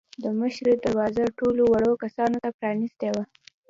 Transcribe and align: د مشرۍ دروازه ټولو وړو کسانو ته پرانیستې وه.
د 0.23 0.25
مشرۍ 0.39 0.75
دروازه 0.85 1.23
ټولو 1.39 1.61
وړو 1.71 1.93
کسانو 2.03 2.37
ته 2.43 2.49
پرانیستې 2.59 3.09
وه. 3.15 3.23